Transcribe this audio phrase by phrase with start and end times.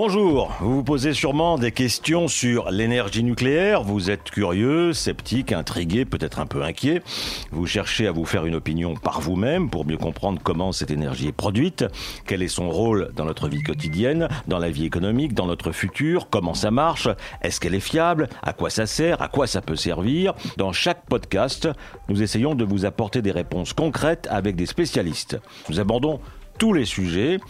[0.00, 6.04] Bonjour, vous vous posez sûrement des questions sur l'énergie nucléaire, vous êtes curieux, sceptique, intrigué,
[6.04, 7.02] peut-être un peu inquiet,
[7.50, 11.26] vous cherchez à vous faire une opinion par vous-même pour mieux comprendre comment cette énergie
[11.26, 11.84] est produite,
[12.28, 16.28] quel est son rôle dans notre vie quotidienne, dans la vie économique, dans notre futur,
[16.30, 17.08] comment ça marche,
[17.42, 20.32] est-ce qu'elle est fiable, à quoi ça sert, à quoi ça peut servir?
[20.56, 21.68] Dans chaque podcast,
[22.08, 25.40] nous essayons de vous apporter des réponses concrètes avec des spécialistes.
[25.68, 26.20] Nous abordons
[26.56, 27.40] tous les sujets,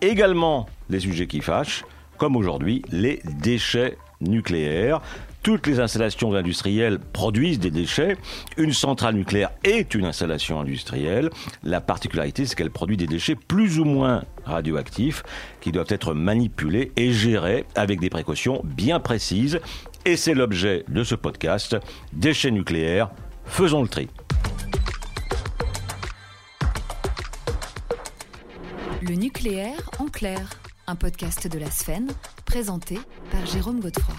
[0.00, 1.84] également les sujets qui fâchent,
[2.18, 5.00] comme aujourd'hui les déchets nucléaires.
[5.42, 8.16] Toutes les installations industrielles produisent des déchets.
[8.56, 11.30] Une centrale nucléaire est une installation industrielle.
[11.62, 15.22] La particularité, c'est qu'elle produit des déchets plus ou moins radioactifs
[15.60, 19.60] qui doivent être manipulés et gérés avec des précautions bien précises.
[20.04, 21.76] Et c'est l'objet de ce podcast.
[22.12, 23.10] Déchets nucléaires,
[23.44, 24.08] faisons le tri.
[29.00, 30.50] Le nucléaire en clair,
[30.88, 32.08] un podcast de la Sphène,
[32.46, 32.98] présenté
[33.30, 34.14] par Jérôme Godefroy.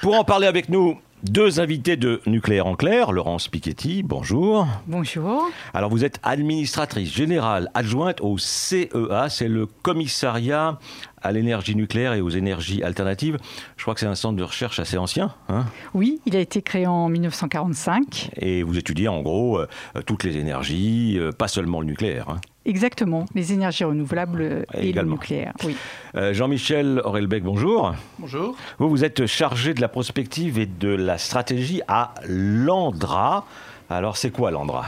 [0.00, 4.68] Pour en parler avec nous, deux invités de Nucléaire en clair, Laurence Piketty, bonjour.
[4.86, 5.50] Bonjour.
[5.74, 10.78] Alors vous êtes administratrice générale adjointe au CEA, c'est le commissariat
[11.20, 13.38] à l'énergie nucléaire et aux énergies alternatives.
[13.76, 15.34] Je crois que c'est un centre de recherche assez ancien.
[15.48, 18.30] Hein oui, il a été créé en 1945.
[18.36, 19.66] Et vous étudiez en gros euh,
[20.06, 22.30] toutes les énergies, euh, pas seulement le nucléaire.
[22.30, 22.40] Hein.
[22.66, 25.54] Exactement, les énergies renouvelables et, le nucléaire.
[25.64, 25.74] Oui.
[26.14, 27.94] Euh, Jean-Michel Aurelbeck, bonjour.
[28.18, 28.54] Bonjour.
[28.78, 33.46] Vous, vous êtes chargé de la prospective et de la stratégie à l'ANDRA.
[33.88, 34.84] Alors, c'est quoi l'ANDRA?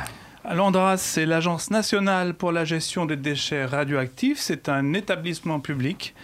[0.50, 4.38] L'ANDRA, c'est l'Agence nationale pour la gestion des déchets radioactifs.
[4.38, 6.14] C'est un établissement public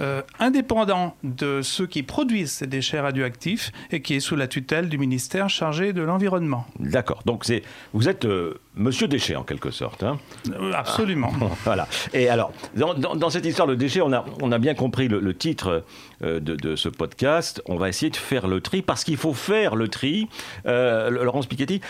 [0.00, 4.88] euh, indépendant de ceux qui produisent ces déchets radioactifs et qui est sous la tutelle
[4.88, 6.66] du ministère chargé de l'environnement.
[6.78, 7.22] D'accord.
[7.26, 7.62] Donc c'est,
[7.92, 10.02] vous êtes euh, Monsieur Déchet en quelque sorte.
[10.02, 10.18] Hein
[10.50, 11.30] euh, absolument.
[11.64, 11.86] voilà.
[12.14, 15.84] Et alors, dans, cette histoire de déchets, on a, on a bien compris le, titre
[16.22, 17.62] de, ce podcast.
[17.66, 20.28] On va essayer de faire le tri parce qu'il faut faire le tri.
[20.64, 21.82] Laurence Piketty,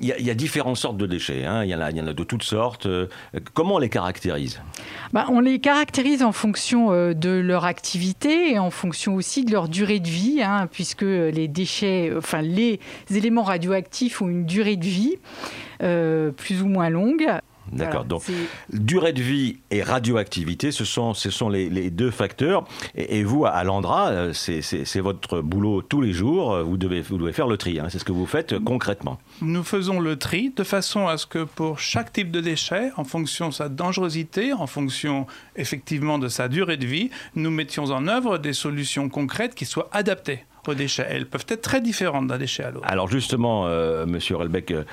[0.00, 1.44] il y, a différentes sortes de déchets.
[1.44, 1.64] Hein.
[1.64, 2.86] Il y, en a, y en a de toutes sortes.
[3.54, 4.60] comment on les caractérise?
[5.12, 9.68] Bah, On les caractérise en fonction de leur activité et en fonction aussi de leur
[9.68, 12.78] durée de vie, hein, puisque les déchets, enfin les
[13.10, 15.16] éléments radioactifs ont une durée de vie
[15.82, 17.26] euh, plus ou moins longue.
[17.72, 18.04] D'accord.
[18.04, 18.22] Donc,
[18.72, 22.64] durée de vie et radioactivité, ce sont, ce sont les, deux facteurs.
[22.94, 26.56] Et, vous, à Landra, euh, c'est votre boulot tous les jours.
[26.58, 27.78] Vous devez, vous devez faire le tri.
[27.78, 27.88] Hein.
[27.90, 29.18] C'est ce que vous faites euh, concrètement.
[29.40, 33.04] Nous faisons le tri de façon à ce que pour chaque type de déchet, en
[33.04, 38.06] fonction de sa dangerosité, en fonction effectivement de sa durée de vie, nous mettions en
[38.08, 41.06] œuvre des solutions concrètes qui soient adaptées déchets.
[41.08, 42.86] Elles peuvent être très différentes d'un déchet à l'autre.
[42.88, 44.84] Alors justement, euh, Monsieur Relbeck, euh,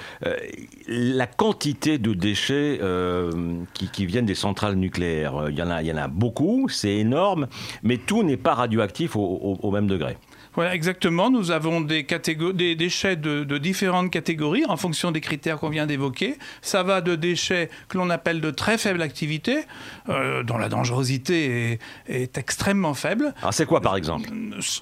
[0.88, 3.32] la quantité de déchets euh,
[3.74, 6.96] qui, viennent des centrales nucléaires, il y en a, il y en a beaucoup, c'est
[6.96, 7.48] énorme,
[7.84, 10.18] mais tout n'est pas radioactif au même degré.
[10.56, 11.30] Voilà, exactement.
[11.30, 12.06] Nous avons des,
[12.54, 16.38] des déchets de, différentes catégories en fonction des critères qu'on vient d'évoquer.
[16.62, 19.66] Ça va de déchets que l'on appelle de très faible activité,
[20.10, 23.34] euh, dont la dangerosité est, extrêmement faible.
[23.42, 24.30] Alors c'est quoi par exemple?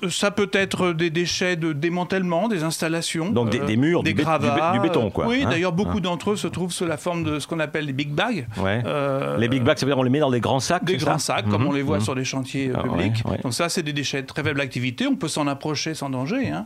[0.09, 3.29] Ça peut être des déchets de démantèlement des installations.
[3.29, 5.27] Donc des, euh, murs, des du, gravats, du, béton quoi.
[5.27, 7.59] Oui, hein d'ailleurs beaucoup hein d'entre eux se trouvent sous la forme de ce qu'on
[7.59, 8.47] appelle les big bags.
[8.57, 10.97] Euh, les big bags, ça veut dire on les met dans des grands sacs Des
[10.97, 11.69] grands sacs, comme mhm.
[11.69, 12.03] on les voit mhm.
[12.03, 13.23] sur les chantiers ah publics.
[13.43, 15.07] Donc ça, c'est des déchets de très faible activité.
[15.07, 15.47] On peut s'en
[15.93, 16.49] sans danger.
[16.49, 16.65] Hein.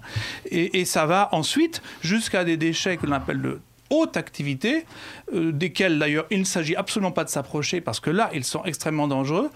[0.52, 3.60] Et, ça va ensuite jusqu'à des déchets que l'on appelle de
[3.90, 4.86] haute activité,
[5.34, 8.64] euh, desquels d'ailleurs il ne s'agit absolument pas de s'approcher parce que là, ils sont
[8.64, 9.50] extrêmement dangereux.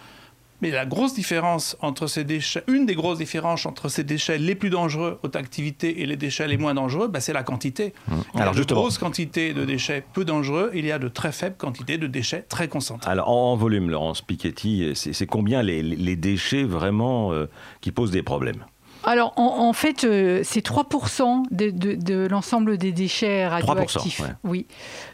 [0.62, 4.54] Mais la grosse différence entre ces déchets, une des grosses différences entre ces déchets les
[4.54, 7.94] plus dangereux, haute activité, et les déchets les moins dangereux, bah, c'est la quantité.
[8.08, 8.14] Mmh.
[8.36, 11.98] Alors, de grosse quantité de déchets peu dangereux, il y a de très faibles quantités
[11.98, 13.10] de déchets très concentrés.
[13.10, 17.48] Alors, en volume, Laurence Piketty, c'est combien les, déchets vraiment euh,
[17.82, 18.64] qui posent des problèmes?
[19.04, 24.22] Alors, en, fait, euh, c'est 3% de, l'ensemble des déchets radioactifs.
[24.44, 24.68] Oui.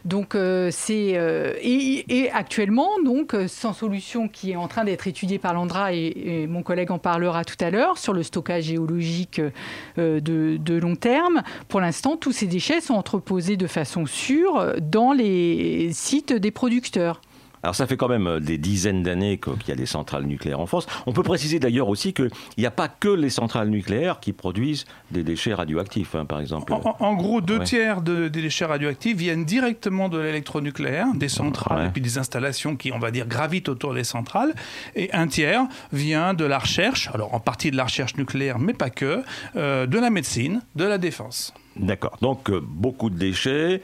[0.04, 1.12] Donc, euh, c'est.
[1.14, 6.46] Euh, et, actuellement, donc, sans solution qui est en train d'être étudiée par l'ANDRA, et,
[6.48, 9.40] mon collègue en parlera tout à l'heure, sur le stockage géologique
[9.96, 15.12] de, de, long terme, pour l'instant, tous ces déchets sont entreposés de façon sûre dans
[15.12, 17.20] les sites des producteurs.
[17.68, 20.58] Alors ça fait quand même euh, des dizaines d'années qu'il y a des centrales nucléaires
[20.58, 20.86] en France.
[21.04, 24.86] On peut préciser d'ailleurs aussi qu'il n'y a pas que les centrales nucléaires qui produisent
[25.10, 26.72] des déchets radioactifs, hein, par exemple.
[26.72, 32.00] En, gros, deux tiers des déchets radioactifs viennent directement de l'électronucléaire, des centrales et puis
[32.00, 34.54] des installations qui, on va dire, gravitent autour des centrales.
[34.96, 38.72] Et un tiers vient de la recherche, alors en partie de la recherche nucléaire, mais
[38.72, 39.22] pas que,
[39.56, 41.52] euh, de la médecine, de la défense.
[41.78, 42.16] D'accord.
[42.20, 43.82] Donc euh, beaucoup de déchets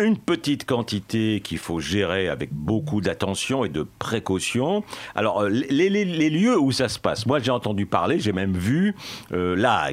[0.00, 4.84] une petite quantité qu'il faut gérer avec beaucoup d'attention et de précaution.
[5.14, 8.94] Alors, euh, les, lieux où ça se passe, moi j'ai entendu parler, j'ai même vu
[9.32, 9.90] euh, La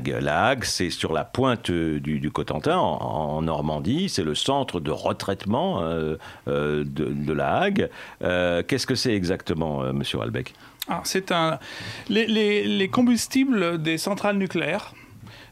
[0.62, 4.10] c'est sur la pointe du, Cotentin, en, Normandie.
[4.10, 7.90] C'est le centre de retraitement euh, de, Hague.
[8.19, 10.54] Qu'est-ce que c'est exactement, monsieur Albeck
[10.92, 11.60] ah, c'est un.
[12.10, 14.94] les, combustibles des centrales nucléaires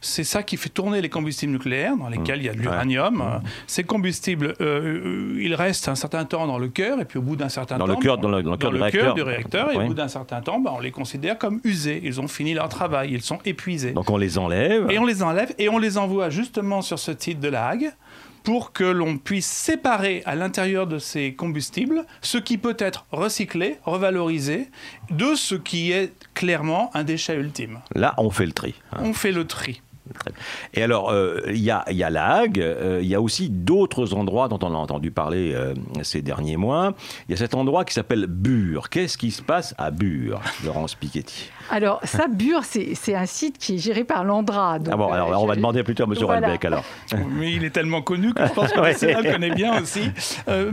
[0.02, 3.42] c'est ça qui fait tourner les combustibles nucléaires, dans lesquels il y a de l'uranium.
[3.68, 7.36] Ces combustibles, euh, ils restent un certain temps dans le cœur, et puis au bout
[7.36, 7.86] d'un certain temps.
[7.86, 9.72] Le cœur, dans le, dans le cœur, du réacteur.
[9.72, 12.02] et au bout d'un certain temps, ben, on les considère comme usés.
[12.04, 13.92] Ils ont fini leur travail, ils sont épuisés.
[13.92, 14.90] Donc on les enlève.
[14.90, 17.92] Et on les enlève, et on les envoie justement sur ce site de la Hague
[18.48, 23.78] pour que l'on puisse séparer à l'intérieur de ces combustibles ce qui peut être recyclé,
[23.84, 24.70] revalorisé,
[25.12, 27.80] de ce qui est clairement un déchet ultime.
[27.94, 28.76] Là, on fait le tri.
[28.94, 29.00] Hein.
[29.02, 29.82] On fait le tri.
[30.74, 33.50] Et alors, euh, il y, a, y, a, la Hague, euh, il y a aussi
[33.50, 35.74] d'autres endroits dont on a entendu parler euh,
[36.04, 36.94] ces derniers mois.
[37.28, 38.90] Il y a cet endroit qui s'appelle Bure.
[38.90, 41.52] Qu'est-ce qui se passe à Bure, Laurence Piketty?
[41.70, 44.78] Alors, ça, Bure, c'est un site qui est géré par l'Andra.
[44.90, 46.14] Ah bon, alors on va demander plutôt à M.
[46.20, 46.58] Voilà.
[46.64, 46.84] alors.
[47.38, 50.12] Mais il est tellement connu que je pense que le connaît bien aussi.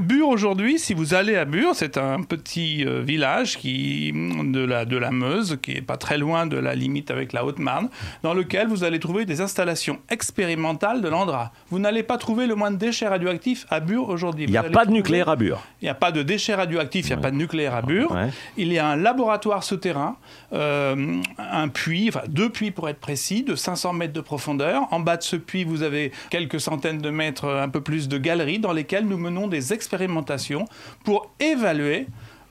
[0.00, 4.96] Bure, aujourd'hui, si vous allez à Bure, c'est un petit village qui, de, la, de
[4.96, 7.88] la Meuse, qui est pas très loin de la limite avec la Haute-Marne,
[8.22, 11.52] dans lequel vous allez trouver des installations expérimentales de l'Andra.
[11.70, 14.44] Vous n'allez pas trouver le moins de déchets radioactifs à Bure aujourd'hui.
[14.44, 15.62] Il n'y a pas de nucléaire à Bure.
[15.80, 18.16] Il n'y a pas de déchets radioactifs, il n'y a pas de nucléaire à Bure.
[18.56, 20.16] Il y a un laboratoire souterrain,
[20.52, 24.88] euh, un puits, enfin deux puits pour être précis, de 500 mètres de profondeur.
[24.90, 28.18] En bas de ce puits, vous avez quelques centaines de mètres, un peu plus de
[28.18, 30.66] galeries dans lesquelles nous menons des expérimentations
[31.04, 32.06] pour évaluer,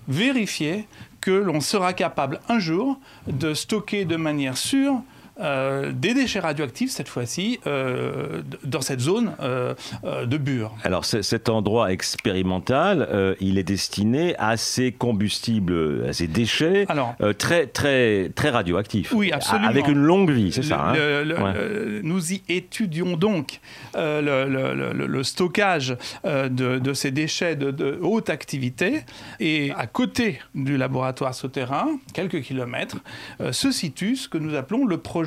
[0.08, 0.88] vérifier
[1.22, 5.02] que l'on sera capable un jour de stocker de manière sûre
[5.39, 9.74] euh, des déchets radioactifs, cette fois-ci, euh, dans cette zone euh,
[10.25, 10.75] de Bure.
[10.83, 16.85] Alors cet endroit expérimental, il est destiné à ces combustibles, à ces déchets
[17.38, 19.12] très, très, très radioactifs.
[19.13, 19.68] Oui, absolument.
[19.68, 21.24] Avec une longue vie, c'est ça hein?
[22.03, 23.59] Nous y étudions donc
[23.95, 29.01] le, stockage de, ces déchets de, de, haute activité.
[29.39, 32.97] Et à côté du laboratoire souterrain, quelques kilomètres,
[33.51, 35.23] se situe ce que nous appelons le projet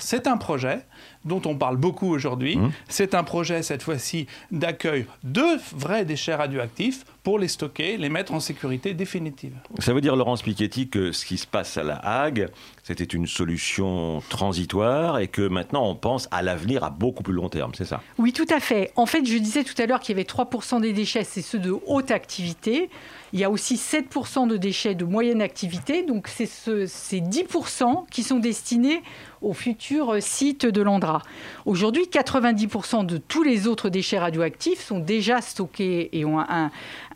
[0.00, 0.86] C'est un projet
[1.24, 2.56] dont on parle beaucoup aujourd'hui.
[2.56, 2.72] Mmh.
[2.88, 5.44] C'est un projet, cette fois-ci, d'accueil de
[5.76, 9.54] vrais déchets radioactifs pour les stocker, les mettre en sécurité définitive.
[9.78, 12.48] Ça veut dire, Laurence Piketty, que ce qui se passe à La Hague,
[12.82, 17.48] c'était une solution transitoire et que maintenant on pense à l'avenir à beaucoup plus long
[17.48, 18.02] terme, c'est ça?
[18.18, 18.92] Oui, tout à fait.
[18.94, 21.58] En fait, je disais tout à l'heure qu'il y avait 3% des déchets, c'est ceux
[21.58, 22.90] de haute activité.
[23.32, 28.06] Il y a aussi 7% de déchets de moyenne activité, donc c'est ce, ces 10%
[28.10, 29.02] qui sont destinés
[29.44, 31.22] aux futurs sites de l'Andra.
[31.66, 36.44] Aujourd'hui, 90% de tous les autres déchets radioactifs sont déjà stockés et ont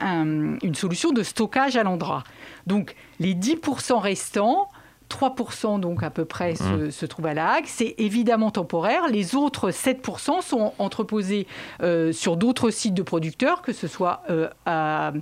[0.00, 2.24] une solution de stockage à l'Andra.
[2.66, 4.68] Donc les 10% restants,
[5.08, 7.08] 3% donc à peu près se, mmh.
[7.08, 7.64] trouvent à la Hague.
[7.66, 9.08] C'est évidemment temporaire.
[9.08, 11.46] Les autres 7% sont entreposés
[11.82, 15.12] euh, sur d'autres sites de producteurs, que ce soit euh, à,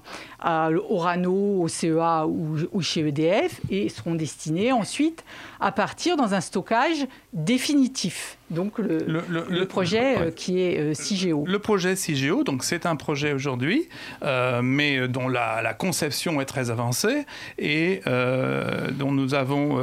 [0.88, 5.25] Orano, au CEA ou, ou, chez EDF, et seront destinés ensuite
[5.61, 8.38] à partir dans un stockage définitif.
[8.50, 11.44] Donc le, projet euh, qui est euh, CIGEO.
[11.46, 13.89] Le projet CIGEO, donc c'est un projet aujourd'hui,
[14.22, 17.27] euh, mais dont la, conception est très avancée
[17.58, 19.82] et dont nous avons,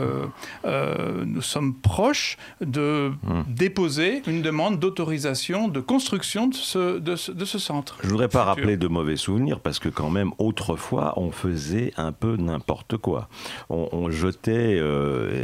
[0.64, 3.44] nous sommes proches de hmm.
[3.48, 7.98] déposer une demande d'autorisation de construction de ce, de ce, centre.
[8.04, 12.12] Je voudrais pas rappeler de mauvais souvenirs parce que quand même autrefois on faisait un
[12.12, 13.28] peu n'importe quoi.
[13.70, 14.82] On, jetait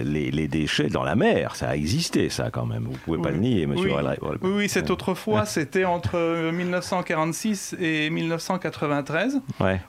[0.04, 2.88] les, les, déchets dans la mer, ça a existé ça quand même.
[3.06, 3.94] Pouvez pas le nier, monsieur
[4.42, 9.42] Oui, oui, cette autrefois, c'était entre 1946 et 1993,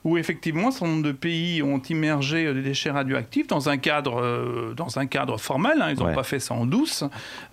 [0.03, 4.21] où effectivement, un certain nombre de pays ont immergé des déchets radioactifs dans un cadre,
[4.21, 5.81] euh, dans un cadre formel.
[5.81, 7.03] Hein, ils n'ont pas fait ça en douce,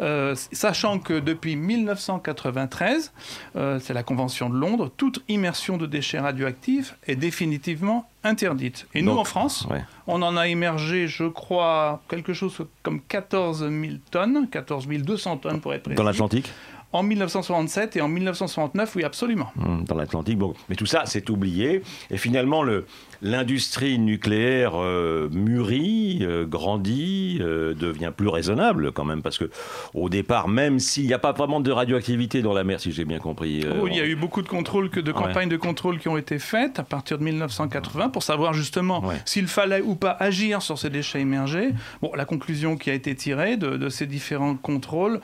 [0.01, 3.13] euh, sachant que depuis 1993,
[3.57, 8.87] euh, c'est la Convention de Londres, toute immersion de déchets radioactifs est définitivement interdite.
[8.95, 9.67] Et nous, en France,
[10.07, 13.73] on en a émergé, je crois, quelque chose comme 14 000
[14.11, 15.97] tonnes, 14 200 tonnes pour être précis.
[15.97, 16.53] Dans l'Atlantique
[16.93, 19.53] en 1967 et en 1969, oui, absolument.
[19.57, 20.55] Mmh, dans l'Atlantique, bon.
[20.69, 21.83] Mais tout ça, c'est oublié.
[22.11, 22.87] Et finalement, le,
[23.21, 29.51] l'industrie nucléaire euh, mûrit, euh, grandit, euh, devient plus raisonnable quand même, parce que
[29.93, 33.05] au départ, même s'il n'y a pas vraiment de radioactivité dans la mer, si j'ai
[33.05, 33.65] bien compris.
[33.87, 36.79] il y a eu beaucoup de contrôles, de campagnes de contrôle qui ont été faites
[36.79, 41.21] à partir de 1980 pour savoir justement s'il fallait ou pas agir sur ces déchets
[41.21, 41.71] émergés.
[42.01, 45.21] Bon, la conclusion qui a été tirée de, de ces différents contrôles,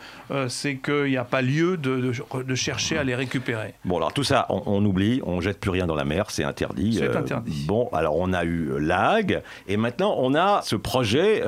[0.48, 3.74] c'est qu'il n'y a pas lieu lieu de, de, chercher à les récupérer.
[3.84, 6.94] Bon, alors tout ça, on, oublie, on jette plus rien dans la mer, c'est interdit.
[6.98, 7.64] C'est interdit.
[7.66, 11.42] Bon, alors on a eu l'AG, et maintenant on a ce projet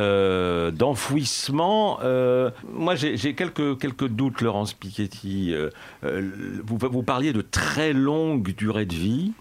[0.72, 1.98] d'enfouissement.
[2.72, 5.54] moi, j'ai quelques, quelques doutes, Laurence Piketty.
[6.02, 9.32] vous, vous parliez de très longue durée de vie.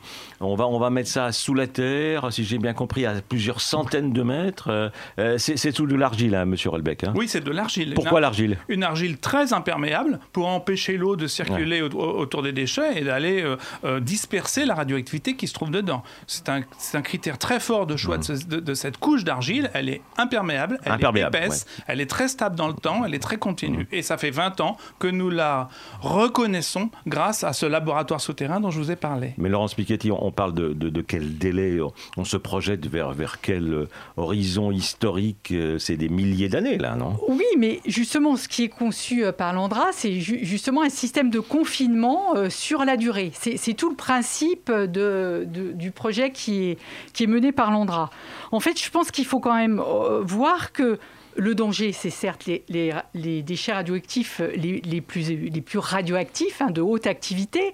[0.41, 3.61] On va, on va mettre ça sous la terre, si j'ai bien compris, à plusieurs
[3.61, 4.69] centaines de mètres.
[4.69, 4.89] Euh,
[5.19, 7.03] euh, c'est tout de l'argile, hein, monsieur Rolbeck.
[7.03, 7.13] Hein.
[7.15, 7.93] oui, c'est de l'argile.
[7.93, 8.57] Pourquoi l'argile?
[8.67, 13.43] Une argile très imperméable pour empêcher l'eau de circuler autour des déchets et d'aller
[13.83, 16.03] euh, disperser la radioactivité qui se trouve dedans.
[16.27, 16.61] C'est un,
[16.93, 18.75] un, critère très fort de choix de, mmh.
[18.75, 19.69] cette couche d'argile.
[19.73, 23.19] Elle est imperméable, elle est épaisse, elle est très stable dans le temps, elle est
[23.19, 23.83] très continue.
[23.83, 23.95] Mmh.
[23.95, 25.69] Et ça fait 20 ans que nous la
[26.01, 29.33] reconnaissons grâce à ce laboratoire souterrain dont je vous ai parlé.
[29.37, 31.79] Mais Laurence Piketty, on parle de, quel délai
[32.17, 36.95] On se projette vers, vers quel euh, horizon historique euh, C'est des milliers d'années, là,
[36.95, 37.17] non?
[37.27, 41.39] Oui, mais justement, ce qui est conçu euh, par l'Andra, c'est justement un système de
[41.39, 43.31] confinement sur la durée.
[43.33, 46.77] C'est tout le principe de, du projet qui est,
[47.13, 48.09] qui est mené par l'Andra.
[48.51, 49.81] En fait, je pense qu'il faut quand même
[50.23, 50.99] voir que
[51.35, 57.07] le danger, c'est certes les, déchets radioactifs les, plus, les plus radioactifs, hein, de haute
[57.07, 57.73] activité,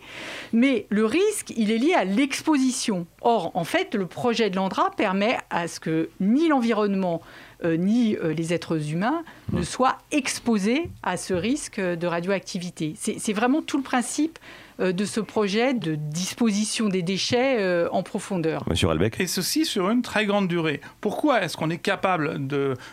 [0.54, 3.06] mais le risque, il est lié à l'exposition.
[3.22, 7.22] Or, en fait, le projet de l'Andra permet à ce que ni l'environnement
[7.64, 12.96] euh, ni euh, les êtres humains ne soient exposés à ce risque de radioactivité.
[12.98, 18.04] C'est vraiment tout le principe euh, de ce projet de disposition des déchets euh, en
[18.04, 18.64] profondeur.
[18.70, 19.20] Monsieur Albec.
[19.20, 20.82] Et ceci sur une très grande durée.
[21.00, 22.40] Pourquoi est-ce qu'on est capable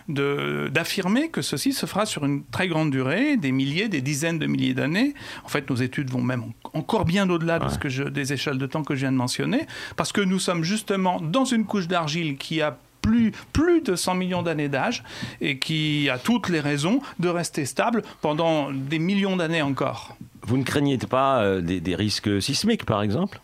[0.09, 4.39] d'affirmer de, que ceci se fera sur une très grande durée, des milliers, des dizaines
[4.39, 5.15] de milliers d'années?
[5.45, 8.59] En fait, nos études vont même encore bien au-delà de ce que je, des échelles
[8.59, 9.67] de temps que je viens de mentionner,
[9.97, 14.15] parce que nous sommes justement dans une couche d'argile qui a plus, plus de 100
[14.15, 15.05] millions d'années d'âge
[15.41, 20.17] et qui a toutes les raisons de rester stable pendant des millions d'années encore.
[20.43, 23.41] Vous ne craignez pas euh, des, risques sismiques, par exemple?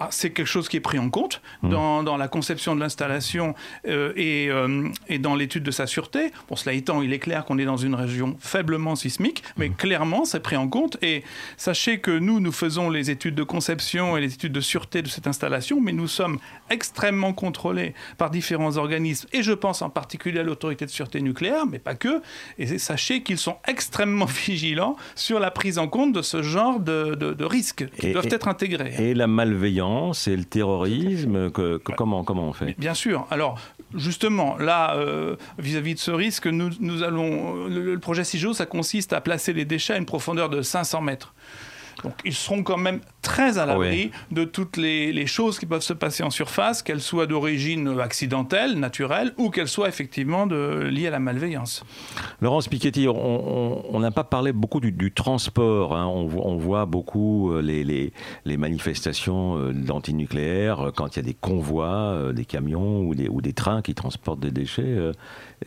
[0.00, 1.70] Ah, c'est quelque chose qui est pris en compte mmh.
[1.70, 3.54] dans, la conception de l'installation
[3.86, 6.32] euh, euh, et, dans l'étude de sa sûreté.
[6.46, 9.74] Pour cela étant, il est clair qu'on est dans une région faiblement sismique, mais mmh.
[9.74, 10.96] clairement, c'est pris en compte.
[11.02, 11.24] Et
[11.56, 15.08] sachez que nous, nous faisons les études de conception et les études de sûreté de
[15.08, 16.38] cette installation, mais nous sommes
[16.70, 21.66] extrêmement contrôlés par différents organismes, et je pense en particulier à l'autorité de sûreté nucléaire,
[21.66, 22.22] mais pas que.
[22.58, 27.44] Et sachez qu'ils sont extrêmement vigilants sur la prise en compte de ce genre de,
[27.44, 28.94] risques qui doivent être intégrés.
[28.98, 33.26] Et la malveillance c'est le terrorisme que, comment, comment on fait Bien sûr.
[33.30, 33.58] Alors,
[33.94, 37.66] justement, là, euh, vis-à-vis de ce risque, nous, nous allons.
[37.66, 41.00] Le, le projet CIGEO, ça consiste à placer les déchets à une profondeur de 500
[41.00, 41.34] mètres.
[42.04, 45.92] Donc ils seront quand même très à l'abri de toutes les, choses qui peuvent se
[45.92, 51.10] passer en surface, qu'elles soient d'origine accidentelle, naturelle, ou qu'elles soient effectivement de, liées à
[51.10, 51.84] la malveillance.
[52.40, 55.96] Laurence Piketty, on n'a pas parlé beaucoup du, transport.
[55.96, 56.06] Hein.
[56.06, 57.84] On, voit beaucoup euh, les,
[58.44, 63.28] les, manifestations euh, d'antinucléaires euh, quand il y a des convois, des camions ou des,
[63.28, 64.96] ou des trains qui transportent des déchets.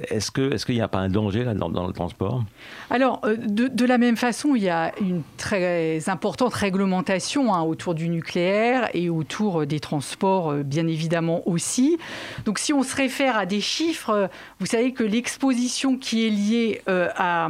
[0.09, 2.43] Est-ce qu'il est n'y a pas un danger là, dans, le transport?
[2.89, 7.95] Alors, de, de, la même façon, il y a une très importante réglementation hein, autour
[7.95, 11.97] du nucléaire et autour des transports, euh, bien évidemment aussi.
[12.45, 16.81] Donc si on se réfère à des chiffres, vous savez que l'exposition qui est liée
[16.87, 17.49] euh, à,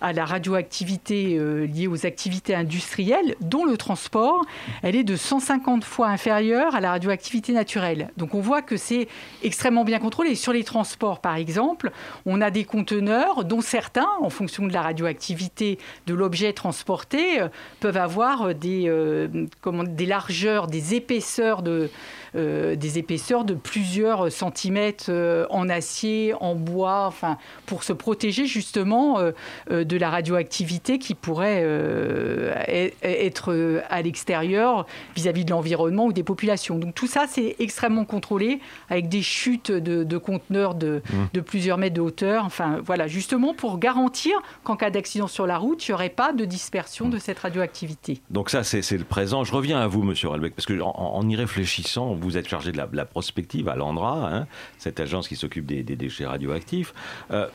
[0.00, 4.44] à la radioactivité euh, liée aux activités industrielles, dont le transport,
[4.82, 8.10] elle est de 150 fois inférieure à la radioactivité naturelle.
[8.16, 9.08] Donc on voit que c'est
[9.42, 10.34] extrêmement bien contrôlé.
[10.34, 11.90] Sur les transports, par exemple,
[12.26, 17.48] on a des conteneurs dont certains, en fonction de la radioactivité de l'objet transporté, euh,
[17.80, 19.28] peuvent avoir des, euh,
[19.88, 21.90] des largeurs, des épaisseurs de
[22.34, 29.18] des épaisseurs de plusieurs centimètres euh, en acier, en bois, enfin, pour se protéger justement
[29.18, 31.64] euh, de la radioactivité qui pourrait
[33.02, 34.86] être à l'extérieur
[35.16, 36.78] vis-à-vis de l'environnement ou des populations.
[36.78, 38.60] Donc tout ça, c'est extrêmement contrôlé
[38.90, 41.16] avec des chutes de, conteneurs de, mmh.
[41.32, 42.44] de, plusieurs mètres de hauteur.
[42.44, 46.32] Enfin, voilà, justement pour garantir qu'en cas d'accident sur la route, il n'y aurait pas
[46.32, 48.20] de dispersion de cette radioactivité.
[48.30, 49.44] Donc ça, c'est le présent.
[49.44, 52.78] Je reviens à vous, Monsieur Albeck, parce que en, y réfléchissant, vous êtes chargé de
[52.78, 54.46] la, prospective à l'ANDRA, hein,
[54.78, 56.94] cette agence qui s'occupe des, déchets radioactifs.
[57.30, 57.48] Euh,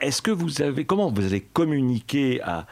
[0.00, 2.66] est-ce que vous avez, comment vous allez communiquer à,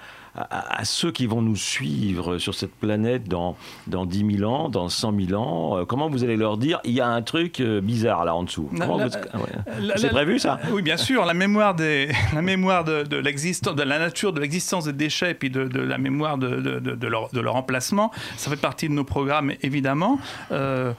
[0.51, 4.89] à, ceux qui vont nous suivre sur cette planète dans, dans 10 000 ans, dans
[4.89, 7.81] 100 000 ans euh, Comment vous allez leur dire il y a un truc euh,
[7.81, 8.71] bizarre là en dessous
[9.97, 11.25] C'est prévu ça Oui, bien sûr.
[11.25, 15.35] La mémoire, des, la mémoire de, de, de la nature, de l'existence des déchets et
[15.35, 18.95] puis de, de la mémoire de, de, leur, de leur emplacement, ça fait partie de
[18.95, 20.19] nos programmes évidemment.
[20.53, 20.93] Euh,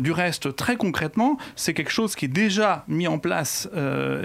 [0.00, 3.68] du reste, très concrètement, c'est quelque chose qui est déjà mis en place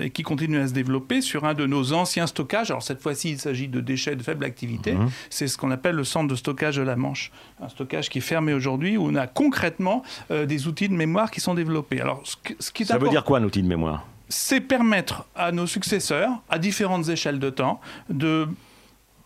[0.02, 2.72] et qui continue à se développer sur un de nos anciens stockages.
[2.72, 4.94] Alors cette fois-ci, il s'agit de déchets de faible activité activité.
[4.94, 5.10] Mmh.
[5.30, 7.32] C'est ce qu'on appelle le centre de stockage de la Manche.
[7.62, 11.42] Un stockage qui est fermé aujourd'hui où on a concrètement des outils de mémoire qui
[11.42, 12.00] sont développés.
[12.00, 14.06] Alors, ce, qui Ça veut dire quoi un outil de mémoire?
[14.30, 18.48] C'est permettre à nos successeurs, à différentes échelles de temps, de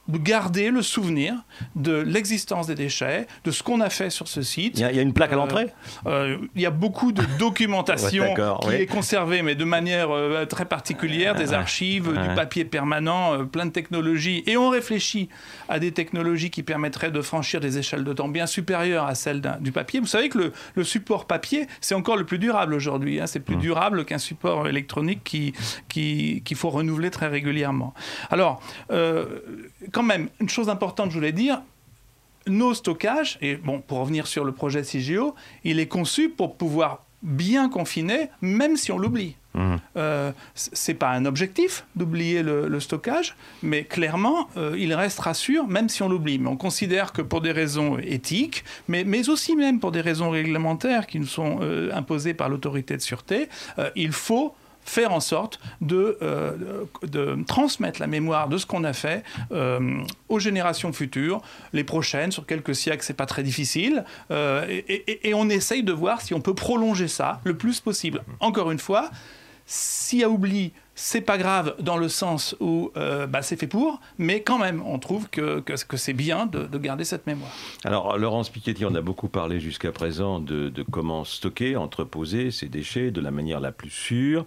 [0.10, 1.34] garder le souvenir
[1.76, 4.78] de l'existence des déchets, de ce qu'on a fait sur ce site.
[4.78, 5.68] Il y a, une plaque à l'entrée
[6.06, 10.46] euh, euh, Il y a beaucoup de documentation qui est conservée, mais de manière euh,
[10.46, 14.44] très particulière, des archives, du papier permanent, plein de technologies.
[14.46, 15.30] Et on réfléchit
[15.70, 19.42] à des technologies qui permettraient de franchir des échelles de temps bien supérieures à celles
[19.60, 20.00] du papier.
[20.00, 23.20] Vous savez que le, support papier, c'est encore le plus durable aujourd'hui.
[23.20, 23.28] Hein.
[23.28, 23.60] C'est plus mmh.
[23.62, 25.54] durable qu'un support électronique qu'il
[25.90, 27.94] qui, qu'il faut renouveler très régulièrement.
[28.30, 28.62] Alors,
[29.96, 31.62] quand même, une chose importante, je voulais dire,
[32.48, 35.34] nos stockages, et bon, pour revenir sur le projet CIGEO,
[35.64, 39.38] il est conçu pour pouvoir bien confiner, même si on l'oublie.
[39.54, 39.76] Mmh.
[39.96, 45.88] Euh, c'est pas un objectif d'oublier le, stockage, mais clairement, euh, il restera sûr même
[45.88, 46.40] si on l'oublie.
[46.40, 50.30] Mais on considère que pour des raisons éthiques, mais, mais aussi même pour des raisons
[50.30, 53.48] réglementaires qui nous sont euh, imposées par l'autorité de sûreté,
[53.80, 54.54] euh, il faut
[54.86, 60.02] faire en sorte de, euh, de transmettre la mémoire de ce qu'on a fait euh,
[60.30, 61.42] aux générations futures,
[61.74, 65.92] les prochaines, sur quelques siècles, c'est pas très difficile, euh, et, et, on essaye de
[65.92, 68.24] voir si on peut prolonger ça le plus possible.
[68.40, 69.10] Encore une fois,
[69.66, 73.68] s'il y a oubli c'est pas grave dans le sens où euh, bah, c'est fait
[73.68, 77.52] pour, mais quand même, on trouve que, que, c'est bien de, garder cette mémoire.
[77.84, 83.12] Alors, Laurence Piketty, on a beaucoup parlé jusqu'à présent de, comment stocker, entreposer ces déchets
[83.12, 84.46] de la manière la plus sûre.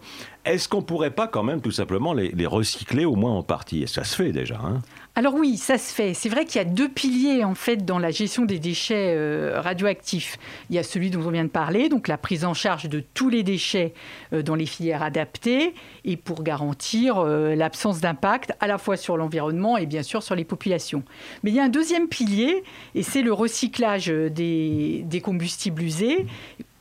[0.48, 3.82] Est-ce qu'on pourrait pas quand même tout simplement les, recycler au moins en partie?
[3.82, 4.58] Et ça se fait déjà.
[4.58, 4.80] Hein?
[5.14, 6.14] Alors oui, ça se fait.
[6.14, 9.60] C'est vrai qu'il y a deux piliers en fait dans la gestion des déchets euh,
[9.60, 10.38] radioactifs.
[10.70, 13.04] Il y a celui dont on vient de parler, donc la prise en charge de
[13.12, 13.92] tous les déchets
[14.32, 15.74] euh, dans les filières adaptées
[16.06, 20.34] et pour garantir euh, l'absence d'impact à la fois sur l'environnement et bien sûr sur
[20.34, 21.02] les populations.
[21.42, 22.62] Mais il y a un deuxième pilier
[22.94, 26.24] et c'est le recyclage des combustibles usés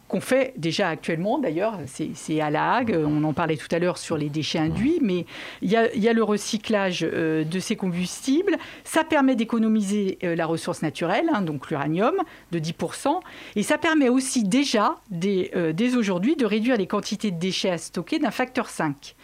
[0.08, 3.98] qu'on fait déjà actuellement, d'ailleurs, c'est à la Hague, on en parlait tout à l'heure
[3.98, 5.26] sur les déchets induits, mais
[5.62, 8.58] il y a, le recyclage euh, de ces combustibles.
[8.84, 12.16] Ça permet d'économiser euh, la ressource naturelle, hein, donc l'uranium,
[12.52, 13.20] de 10%,
[13.56, 17.72] et ça permet aussi déjà, dès, euh, dès aujourd'hui, de réduire les quantités de déchets
[17.72, 19.16] à stocker d'un facteur 5.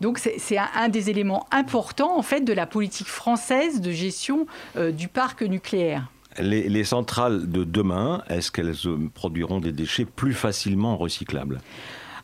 [0.00, 5.06] Donc c'est un, des éléments importants en fait de la politique française de gestion du
[5.06, 6.08] parc nucléaire.
[6.38, 11.60] Les, centrales de demain, est-ce qu'elles euh, produiront des déchets plus facilement recyclables?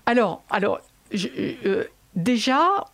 [0.07, 0.42] Alors,
[1.14, 2.87] euh, déjà,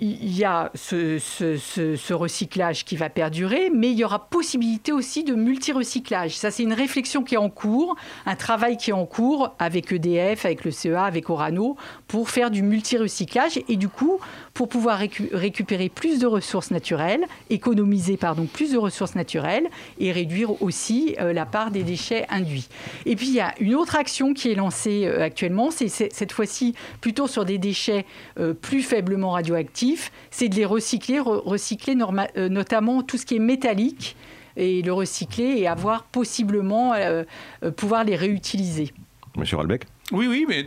[0.00, 5.34] il y a ce, recyclage qui va perdurer, mais il y aura possibilité aussi de
[5.34, 6.36] multi-recyclage.
[6.36, 9.92] Ça, c'est une réflexion qui est en cours, un travail qui est en cours avec
[9.92, 11.76] EDF, avec le CEA, avec Orano,
[12.08, 14.18] pour faire du multi-recyclage et du coup,
[14.54, 14.98] pour pouvoir
[15.32, 21.32] récupérer plus de ressources naturelles, économiser pardon, plus de ressources naturelles et réduire aussi euh,
[21.32, 22.68] la part des déchets induits.
[23.04, 26.32] Et puis, il y a une autre action qui est lancée euh, actuellement, c'est cette
[26.32, 28.04] fois-ci plutôt sur des déchets
[28.38, 29.85] euh, plus faiblement radioactifs
[30.30, 31.96] c'est de les recycler, recycler
[32.36, 34.16] euh, notamment tout ce qui est métallique
[34.56, 37.24] et le recycler et avoir possiblement euh,
[37.62, 38.92] euh, pouvoir les réutiliser.
[39.36, 40.64] Monsieur Albec oui, oui, mais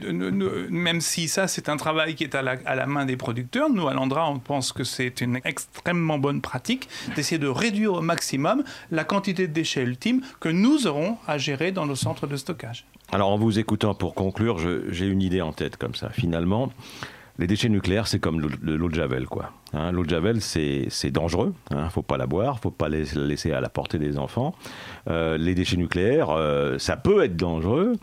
[0.69, 3.93] même si ça, c'est un travail qui est à la, main des producteurs, nous, à
[3.93, 9.05] Landra, on pense que c'est une extrêmement bonne pratique d'essayer de réduire au maximum la
[9.05, 12.85] quantité de déchets ultimes que nous aurons à gérer dans nos centres de stockage.
[13.13, 14.57] Alors, en vous écoutant pour conclure,
[14.89, 16.09] j'ai une idée en tête comme ça.
[16.09, 16.69] Finalement,
[17.39, 19.51] les déchets nucléaires, c'est comme l'eau de Javel, quoi.
[19.73, 21.53] Hein, l'eau de Javel, c'est dangereux.
[21.71, 24.17] Il hein, ne faut pas la boire, faut pas la laisser à la portée des
[24.17, 24.53] enfants.
[25.09, 27.93] Euh, les déchets nucléaires, euh, ça peut être dangereux.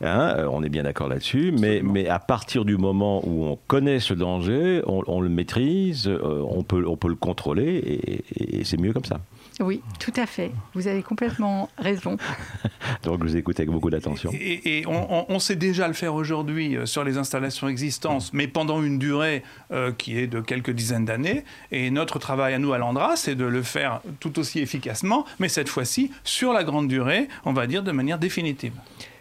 [0.00, 1.52] Hein, euh, on est bien d'accord là-dessus.
[1.58, 6.62] Mais, mais à partir du moment où on connaît ce danger, on, le maîtrise, on,
[6.62, 9.20] peut, on peut le contrôler, et c'est mieux comme ça.
[9.60, 10.52] Oui, tout à fait.
[10.74, 12.16] Vous avez complètement raison.
[13.02, 14.30] Donc, vous écoutez avec beaucoup d'attention.
[14.32, 18.98] Et, on, sait déjà le faire aujourd'hui euh, sur les installations existantes, mais pendant une
[18.98, 19.42] durée
[19.72, 21.44] euh, qui est de quelques dizaines d'années.
[21.72, 25.48] Et notre travail à nous, à l'Andra, c'est de le faire tout aussi efficacement, mais
[25.48, 28.72] cette fois-ci sur la grande durée, on va dire de manière définitive.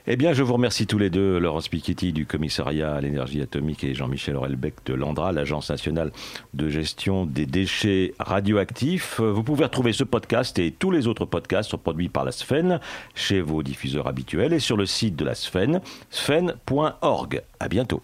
[0.09, 3.83] Eh bien, je vous remercie tous les deux, Laurence Piketty du commissariat à l'énergie atomique
[3.83, 6.13] et Jean-Michel Aurelbeck de l'ANDRA, l'Agence nationale
[6.53, 9.19] de gestion des déchets radioactifs.
[9.19, 12.79] Vous pouvez retrouver ce podcast et tous les autres podcasts produits par la SFEN
[13.15, 17.41] chez vos diffuseurs habituels et sur le site de la SFEN, sfen.org.
[17.59, 18.01] À bientôt.